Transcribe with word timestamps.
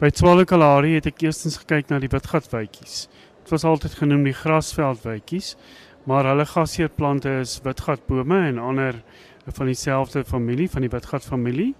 By 0.00 0.08
Tswalo 0.08 0.46
Kalahari 0.48 0.94
het 0.94 1.04
ek 1.10 1.18
eerstens 1.26 1.58
gekyk 1.60 1.90
na 1.90 1.98
die 2.00 2.08
witgatwytjies. 2.08 3.02
Dit 3.42 3.50
was 3.52 3.66
altyd 3.68 3.98
genoem 3.98 4.22
die 4.24 4.32
grasveldwytjies, 4.32 5.50
maar 6.08 6.24
hulle 6.24 6.46
gasheerplante 6.48 7.34
is 7.42 7.58
witgatbome 7.66 8.38
en 8.46 8.62
ander 8.64 9.02
van 9.58 9.68
dieselfde 9.68 10.22
familie 10.24 10.70
van 10.72 10.86
die 10.86 10.92
witgatfamilie. 10.94 11.74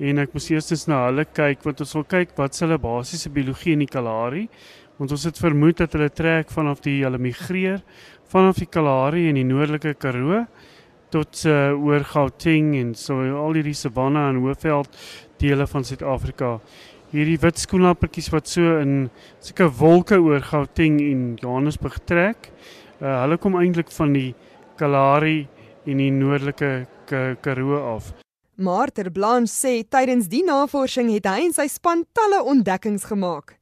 En 0.00 0.22
ek 0.22 0.32
moes 0.32 0.48
eerstens 0.48 0.86
na 0.88 1.02
hulle 1.10 1.26
kyk 1.28 1.66
want 1.68 1.84
ons 1.84 1.92
wil 1.98 2.06
kyk 2.14 2.32
wat 2.40 2.56
se 2.56 2.64
hulle 2.64 2.80
basiese 2.80 3.28
biologie 3.28 3.76
in 3.76 3.84
die 3.84 3.92
Kalahari 3.92 4.46
want 4.96 5.12
ons 5.12 5.26
het 5.28 5.36
vermoed 5.44 5.82
dat 5.82 5.92
hulle 5.98 6.08
trek 6.08 6.48
vanaf 6.54 6.80
die 6.86 7.02
hulle 7.02 7.20
migreer 7.20 7.84
vanaf 8.32 8.62
die 8.62 8.70
Kalahari 8.72 9.26
in 9.28 9.36
die 9.36 9.44
noordelike 9.44 9.98
Karoo 10.00 10.46
tot 11.12 11.42
uh, 11.44 11.74
oor 11.76 12.08
Gauteng 12.08 12.72
en 12.78 12.94
so 12.96 13.20
al 13.20 13.58
hierdie 13.58 13.76
savanne 13.76 14.30
en 14.30 14.40
hoëveld 14.44 14.96
dele 15.42 15.66
van 15.66 15.84
Suid-Afrika. 15.84 16.54
Hierdie 17.10 17.40
wit 17.42 17.58
skoenlappertjies 17.58 18.28
wat 18.30 18.46
so 18.46 18.76
in 18.78 19.08
sulke 19.42 19.66
wolke 19.80 20.20
oor 20.22 20.44
Gauteng 20.46 21.00
en 21.02 21.22
Johannesburg 21.42 21.96
trek. 22.06 22.52
Uh, 23.00 23.24
hulle 23.24 23.38
kom 23.42 23.56
eintlik 23.58 23.90
van 23.96 24.12
die 24.14 24.28
Kalahari 24.78 25.48
en 25.90 25.98
die 25.98 26.12
noordelike 26.14 26.86
Karoo 27.10 27.80
af. 27.96 28.12
Maar 28.62 28.92
Terblanche 28.94 29.50
sê 29.50 29.72
tydens 29.82 30.28
die 30.30 30.44
navorsing 30.46 31.10
het 31.10 31.26
hy 31.26 31.48
en 31.48 31.56
sy 31.56 31.66
span 31.72 32.04
talle 32.14 32.44
ontdekkings 32.46 33.08
gemaak. 33.10 33.56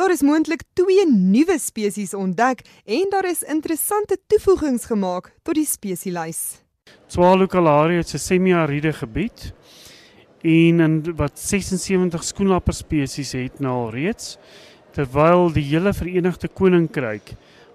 Daar 0.00 0.10
is 0.14 0.24
moontlik 0.24 0.64
twee 0.72 1.04
nuwe 1.04 1.58
spesies 1.60 2.14
ontdek 2.16 2.64
en 2.88 3.12
daar 3.12 3.28
is 3.28 3.44
interessante 3.44 4.16
toevoegings 4.32 4.88
gemaak 4.88 5.34
tot 5.44 5.60
die 5.60 5.68
spesielys. 5.68 6.64
Swalo 7.06 7.46
Kalahari 7.46 7.98
is 7.98 8.14
'n 8.14 8.18
semi-ariede 8.18 8.92
gebied 8.92 9.52
en 10.44 10.80
in 10.80 10.96
wat 11.16 11.38
76 11.40 12.24
skoenlapper 12.24 12.76
spesies 12.76 13.32
het 13.32 13.60
nou 13.64 13.72
al 13.86 13.90
reeds 13.94 14.36
terwyl 14.94 15.48
die 15.52 15.64
hele 15.64 15.92
Verenigde 15.96 16.48
Koninkryk 16.48 17.32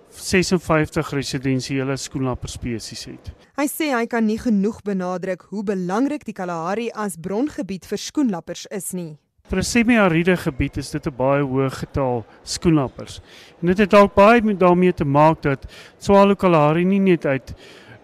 56 0.10 1.10
residensiële 1.14 1.98
skoenlapper 1.98 2.50
spesies 2.50 3.06
het. 3.10 3.32
Hy 3.58 3.66
sê 3.70 3.90
hy 3.94 4.06
kan 4.10 4.26
nie 4.26 4.40
genoeg 4.42 4.82
benadruk 4.86 5.48
hoe 5.50 5.64
belangrik 5.66 6.26
die 6.26 6.34
Kalahari 6.34 6.90
as 6.94 7.18
brongebied 7.18 7.86
vir 7.90 8.02
skoenlappers 8.02 8.66
is 8.74 8.94
nie. 8.94 9.18
Vir 9.50 9.60
'n 9.60 9.64
semi-ariede 9.64 10.38
gebied 10.38 10.78
is 10.78 10.92
dit 10.92 11.08
'n 11.08 11.16
baie 11.18 11.44
hoë 11.44 11.70
getal 11.72 12.26
skoenlappers. 12.44 13.22
En 13.62 13.68
dit 13.68 13.78
het 13.78 13.90
dalk 13.90 14.14
baie 14.14 14.42
daarmee 14.42 14.94
te 14.94 15.06
maak 15.06 15.42
dat 15.42 15.66
Swalo 15.98 16.36
Kalahari 16.36 16.86
nie 16.86 17.00
net 17.00 17.26
uit 17.26 17.56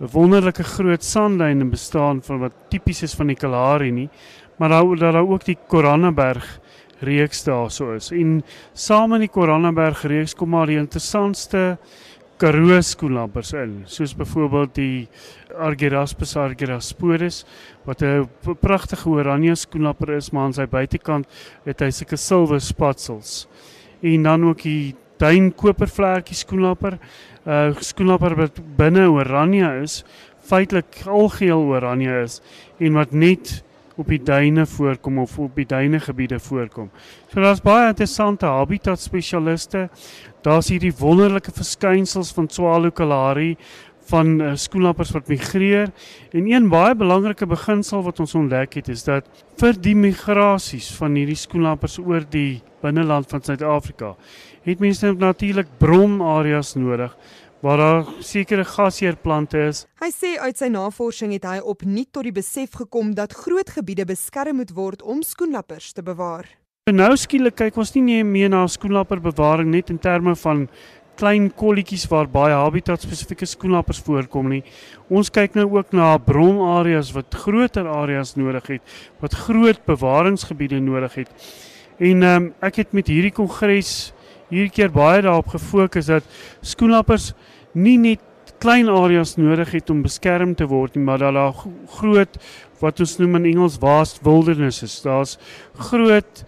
'n 0.01 0.09
wonderlike 0.11 0.63
groot 0.63 1.03
sandlyne 1.03 1.65
bestaan 1.65 2.21
van 2.21 2.39
wat 2.39 2.53
tipies 2.69 3.03
is 3.03 3.13
van 3.15 3.27
die 3.27 3.35
Kalahari 3.35 3.91
nie, 3.91 4.09
maar 4.57 4.69
daar 4.69 4.97
daar 4.97 5.27
ook 5.27 5.45
die 5.45 5.57
Korannaberg 5.67 6.59
reeks 6.99 7.43
daarso 7.43 7.93
is. 7.93 8.11
En 8.11 8.43
saam 8.73 9.13
in 9.13 9.25
die 9.25 9.31
Korannaberg 9.31 10.03
reeks 10.07 10.35
kom 10.35 10.49
maar 10.49 10.67
die 10.67 10.79
interessantste 10.79 11.77
Karoo 12.37 12.81
skoenlappers 12.83 13.53
in, 13.55 13.77
soos 13.87 14.11
byvoorbeeld 14.19 14.73
die 14.75 15.07
Argyraspis 15.55 16.33
argyrasporus 16.35 17.45
wat 17.87 18.01
'n 18.03 18.27
pragtige 18.59 19.09
oranje 19.09 19.55
skoenlapper 19.55 20.09
is, 20.17 20.31
maar 20.31 20.43
aan 20.43 20.53
sy 20.53 20.65
buitekant 20.65 21.25
het 21.63 21.79
hy 21.79 21.89
sulke 21.91 22.17
silwer 22.17 22.59
spatsels. 22.59 23.47
En 24.01 24.23
dan 24.23 24.45
ook 24.45 24.61
die 24.61 24.95
duin 25.17 25.53
kopervlekkie 25.53 26.35
skoenlapper, 26.35 26.99
'n 27.45 27.49
uh, 27.49 27.75
skoenlapper 27.79 28.35
wat 28.35 28.59
binne 28.77 29.07
oranje 29.07 29.81
is, 29.81 30.03
feitelik 30.41 31.07
algeheel 31.07 31.63
oranje 31.71 32.21
is 32.23 32.41
en 32.79 32.93
wat 32.93 33.11
net 33.11 33.63
op 33.95 34.07
die 34.11 34.21
duine 34.23 34.65
voorkom 34.65 35.19
of 35.23 35.37
op 35.39 35.55
die 35.55 35.65
duine 35.65 35.99
gebiede 35.99 36.39
voorkom. 36.39 36.89
So 37.31 37.41
daar's 37.41 37.63
baie 37.63 37.89
interessante 37.93 38.45
habitat 38.45 38.99
spesialiste. 38.99 39.89
Daar's 40.43 40.69
hierdie 40.69 40.93
wonderlike 40.99 41.51
verskynsels 41.55 42.33
van 42.35 42.49
Swalo 42.49 42.91
Kalahari 42.91 43.55
van 44.09 44.35
uh, 44.41 44.51
skoenlappers 44.59 45.11
wat 45.15 45.29
migreer 45.31 45.89
en 46.35 46.49
een 46.51 46.67
baie 46.69 46.95
belangrike 46.95 47.47
beginsel 47.49 48.03
wat 48.05 48.19
ons 48.21 48.35
ontdek 48.37 48.77
het 48.77 48.89
is 48.93 49.05
dat 49.07 49.25
vir 49.61 49.77
die 49.81 49.95
migrasies 49.97 50.91
van 50.99 51.17
hierdie 51.17 51.39
skoenlappers 51.39 51.97
oor 52.03 52.25
die 52.29 52.61
binneland 52.83 53.29
van 53.31 53.41
Suid-Afrika 53.41 54.13
het 54.65 54.81
mense 54.83 55.13
natuurlik 55.17 55.71
bronareas 55.81 56.75
nodig 56.77 57.15
waar 57.65 57.77
daar 57.81 58.03
sekere 58.21 58.63
gasheerplante 58.65 59.57
is. 59.71 59.85
Hy 59.97 60.11
sê 60.13 60.35
uit 60.37 60.59
sy 60.59 60.67
navorsing 60.69 61.31
het 61.33 61.47
hy 61.49 61.57
opnuut 61.65 62.11
tot 62.13 62.27
die 62.27 62.35
besef 62.35 62.77
gekom 62.77 63.15
dat 63.17 63.33
groot 63.33 63.71
gebiede 63.73 64.05
beskerm 64.05 64.59
moet 64.61 64.75
word 64.77 65.01
om 65.01 65.23
skoenlappers 65.25 65.95
te 65.97 66.05
bewaar. 66.05 66.45
Nou 66.93 67.15
skielik 67.17 67.55
kyk 67.57 67.79
ons 67.81 67.95
nie 67.95 68.21
meer 68.21 68.51
na 68.53 68.67
skoenlapperbewaring 68.69 69.71
net 69.73 69.89
in 69.89 69.97
terme 69.97 70.35
van 70.37 70.67
klein 71.17 71.47
kolletjies 71.57 72.05
waar 72.11 72.29
baie 72.29 72.53
habitat 72.53 73.01
spesifieke 73.01 73.47
skoenlappers 73.49 74.03
voorkom 74.05 74.51
nie. 74.51 74.61
Ons 75.09 75.33
kyk 75.33 75.57
nou 75.57 75.65
ook 75.79 75.95
na 75.97 76.11
bronareas 76.21 77.09
wat 77.15 77.33
groter 77.33 77.89
areas 77.89 78.35
nodig 78.37 78.75
het, 78.75 78.97
wat 79.23 79.33
groot 79.47 79.81
bewaringsgebiede 79.89 80.83
nodig 80.83 81.23
het. 81.23 81.33
En 81.97 82.21
ehm 82.21 82.43
um, 82.43 82.51
ek 82.61 82.83
het 82.83 82.93
met 82.93 83.09
hierdie 83.09 83.33
kongres 83.33 84.13
hierdie 84.49 84.73
keer 84.73 84.93
baie 84.93 85.21
daarop 85.25 85.53
gefokus 85.55 86.09
dat 86.11 86.23
skoenlappers 86.61 87.33
nie 87.73 87.97
net 87.97 88.21
klein 88.61 88.89
areas 88.89 89.35
nodig 89.37 89.73
het 89.75 89.89
om 89.89 90.03
beskerm 90.05 90.55
te 90.55 90.67
word 90.69 90.95
nie, 90.95 91.03
maar 91.03 91.19
dat 91.19 91.35
daar 91.35 91.57
groot 91.99 92.37
wat 92.81 92.99
ons 93.03 93.17
noem 93.19 93.39
in 93.41 93.49
Engels 93.51 93.77
vast 93.81 94.21
wilderness 94.25 94.83
is. 94.85 94.95
Daar's 95.03 95.37
groot 95.89 96.45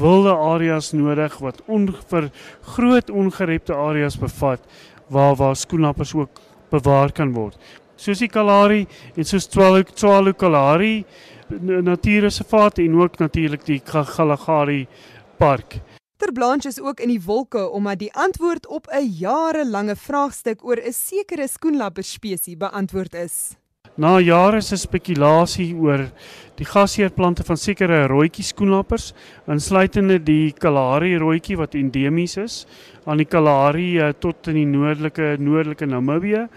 wilde 0.00 0.32
areas 0.32 0.92
nodig 0.96 1.36
wat 1.44 1.60
ongeveer 1.66 2.30
groot 2.76 3.10
ongerepte 3.10 3.74
areas 3.74 4.16
bevat 4.18 4.64
waar 5.10 5.36
waar 5.36 5.56
skoenlappers 5.56 6.14
ook 6.14 6.40
bewaar 6.70 7.12
kan 7.12 7.32
word. 7.34 7.58
Soos 8.00 8.22
die 8.22 8.30
Kalahari 8.32 8.86
en 9.16 9.24
soos 9.24 9.48
Tswalo 9.50 9.82
Tswalo 9.82 10.32
Kalahari 10.32 11.04
natuurreservaat 11.50 12.78
en 12.78 13.00
ook 13.00 13.18
natuurlik 13.18 13.66
die 13.66 13.80
Kalahari 13.84 14.86
park. 15.36 15.80
Ter 16.20 16.32
Blanche 16.32 16.68
is 16.68 16.80
ook 16.80 17.00
in 17.00 17.08
die 17.08 17.22
wolke 17.24 17.62
omdat 17.72 17.98
die 17.98 18.12
antwoord 18.12 18.66
op 18.66 18.86
'n 18.92 19.08
jarelange 19.08 19.96
vraagstuk 19.96 20.64
oor 20.64 20.76
'n 20.76 20.92
sekere 20.92 21.48
skoenlapper 21.48 22.04
spesies 22.04 22.56
beantwoord 22.56 23.14
is. 23.14 23.56
Na 23.96 24.18
jare 24.18 24.60
se 24.60 24.76
spekulasie 24.76 25.74
oor 25.74 26.10
die 26.54 26.64
gasheerplante 26.64 27.44
van 27.44 27.56
sekere 27.56 28.06
rooitjie 28.06 28.44
skoenlappers, 28.44 29.14
insluitende 29.46 30.22
die 30.22 30.52
Kalahari 30.52 31.16
rooitjie 31.16 31.56
wat 31.56 31.74
endemies 31.74 32.36
is 32.36 32.66
aan 33.06 33.16
die 33.16 33.28
Kalahari 33.28 33.98
uh, 33.98 34.12
tot 34.12 34.46
in 34.46 34.54
die 34.54 34.66
noordelike 34.66 35.36
noordelike 35.38 35.86
Namibië. 35.86 36.48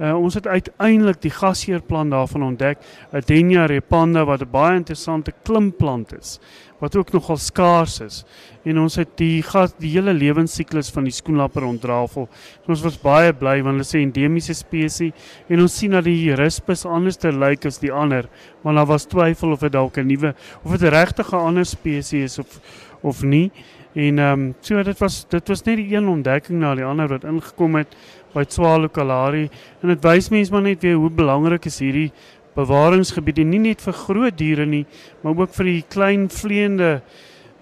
Uh, 0.00 0.18
ons 0.18 0.34
het 0.34 0.46
uiteindelik 0.46 1.20
die 1.22 1.30
gasheerplant 1.30 2.10
daarvan 2.10 2.42
ontdek, 2.42 2.78
Adenia 3.12 3.66
repanda 3.66 4.24
wat 4.24 4.42
'n 4.42 4.50
baie 4.50 4.76
interessante 4.76 5.32
klimplant 5.44 6.12
is 6.18 6.40
wat 6.84 6.96
ook 7.00 7.12
nogal 7.16 7.38
skaars 7.40 7.98
is. 8.04 8.20
En 8.64 8.78
ons 8.84 8.96
het 9.00 9.10
die 9.20 9.42
gas 9.44 9.72
die 9.80 9.90
hele 9.96 10.12
lewensiklus 10.16 10.90
van 10.92 11.08
die 11.08 11.14
skoenlapper 11.14 11.64
ontrafel. 11.66 12.28
Ons 12.68 12.84
was 12.84 12.98
baie 13.00 13.32
bly 13.32 13.58
want 13.64 13.78
hulle 13.78 13.88
sê 13.88 14.02
endemiese 14.04 14.56
spesies 14.56 15.12
en 15.48 15.64
ons 15.64 15.78
sien 15.80 15.96
dat 15.96 16.04
die 16.04 16.34
Rispus 16.36 16.84
anders 16.88 17.20
te 17.20 17.32
lyk 17.32 17.64
as 17.68 17.80
die 17.82 17.92
ander, 17.92 18.28
want 18.62 18.80
daar 18.80 18.90
was 18.92 19.08
twyfel 19.08 19.56
of 19.56 19.64
dit 19.64 19.72
dalk 19.72 19.98
'n 19.98 20.06
nuwe 20.06 20.34
of 20.62 20.76
dit 20.76 20.90
regtig 20.92 21.32
'n 21.32 21.46
ander 21.50 21.64
spesies 21.64 22.12
is 22.12 22.38
of 22.38 22.60
of 23.02 23.22
nie. 23.22 23.50
En 23.94 24.18
ehm 24.18 24.40
um, 24.40 24.54
so 24.60 24.82
dit 24.82 24.98
was 24.98 25.24
dit 25.28 25.48
was 25.48 25.62
net 25.62 25.76
die 25.76 25.94
een 25.94 26.08
ontdekking 26.08 26.58
na 26.58 26.74
die 26.74 26.84
ander 26.84 27.08
wat 27.08 27.24
ingekom 27.24 27.74
het 27.78 27.94
by 28.34 28.42
Tswalo 28.44 28.88
Kalahari 28.88 29.48
en 29.82 29.92
dit 29.92 30.02
wys 30.02 30.30
mense 30.34 30.52
maar 30.52 30.62
net 30.62 30.82
weer 30.82 30.96
hoe 30.98 31.10
belangrik 31.10 31.68
is 31.70 31.78
hierdie 31.78 32.10
bewaringsgebiede 32.54 33.44
nie 33.44 33.62
net 33.70 33.82
vir 33.84 33.96
groot 34.04 34.38
diere 34.38 34.66
nie, 34.66 34.84
maar 35.22 35.44
ook 35.44 35.54
vir 35.56 35.70
die 35.70 35.82
klein 35.90 36.28
vleiende 36.32 37.00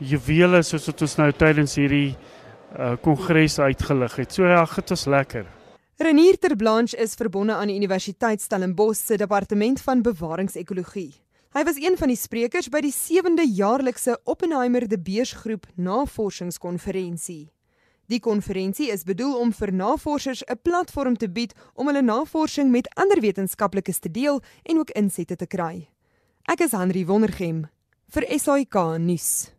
juwele 0.03 0.62
soos 0.66 0.88
wat 0.91 1.03
ons 1.06 1.16
nou 1.20 1.30
tydens 1.32 1.76
hierdie 1.78 2.12
uh, 2.12 2.94
kongres 3.03 3.59
uh, 3.59 3.71
uitgelig 3.71 4.16
het. 4.21 4.33
So 4.33 4.47
ja, 4.48 4.65
dit 4.65 4.94
was 4.94 5.06
lekker. 5.06 5.47
Renier 6.03 6.39
ter 6.39 6.56
Blanche 6.56 6.97
is 6.98 7.15
verbonde 7.15 7.54
aan 7.54 7.71
die 7.71 7.77
Universiteit 7.77 8.41
Stellenbosch 8.42 9.04
se 9.06 9.16
departement 9.16 9.80
van 9.80 10.03
bewaringsekologie. 10.03 11.12
Hy 11.53 11.62
was 11.68 11.77
een 11.77 11.98
van 12.00 12.09
die 12.09 12.16
sprekers 12.16 12.71
by 12.72 12.80
die 12.80 12.94
7de 12.97 13.44
jaarlikse 13.44 14.16
Oppenheimer 14.24 14.89
de 14.89 14.97
Beers 14.98 15.34
groep 15.42 15.66
navorsingskonferensie. 15.77 17.50
Die 18.12 18.20
konferensie 18.20 18.91
is 18.92 19.06
bedoel 19.09 19.38
om 19.41 19.53
vir 19.56 19.70
navorsers 19.72 20.42
'n 20.44 20.59
platform 20.62 21.16
te 21.16 21.28
bied 21.28 21.54
om 21.74 21.86
hulle 21.86 22.03
navorsing 22.03 22.70
met 22.70 22.91
ander 22.94 23.20
wetenskaplikes 23.20 23.98
te 23.98 24.10
deel 24.10 24.42
en 24.62 24.78
ook 24.78 24.91
insette 24.91 25.36
te 25.36 25.47
kry. 25.47 25.88
Ek 26.44 26.60
is 26.60 26.72
Henry 26.72 27.06
Wondergem 27.06 27.68
vir 28.09 28.24
SAK 28.38 28.98
nuus. 28.98 29.53